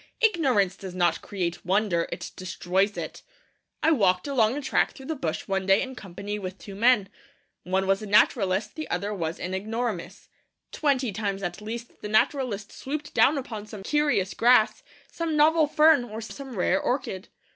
Ignorance 0.19 0.75
does 0.77 0.95
not 0.95 1.21
create 1.21 1.63
wonder; 1.63 2.09
it 2.11 2.31
destroys 2.35 2.97
it. 2.97 3.21
I 3.83 3.91
walked 3.91 4.25
along 4.27 4.57
a 4.57 4.61
track 4.63 4.93
through 4.93 5.05
the 5.05 5.15
bush 5.15 5.47
one 5.47 5.67
day 5.67 5.79
in 5.83 5.93
company 5.93 6.39
with 6.39 6.57
two 6.57 6.73
men. 6.73 7.07
One 7.65 7.85
was 7.85 8.01
a 8.01 8.07
naturalist; 8.07 8.73
the 8.73 8.89
other 8.89 9.13
was 9.13 9.39
an 9.39 9.53
ignoramus. 9.53 10.27
Twenty 10.71 11.11
times 11.11 11.43
at 11.43 11.61
least 11.61 12.01
the 12.01 12.09
naturalist 12.09 12.71
swooped 12.71 13.13
down 13.13 13.37
upon 13.37 13.67
some 13.67 13.83
curious 13.83 14.33
grass, 14.33 14.81
some 15.11 15.37
novel 15.37 15.67
fern, 15.67 16.03
or 16.05 16.19
some 16.19 16.55
rare 16.55 16.81
orchid. 16.81 17.27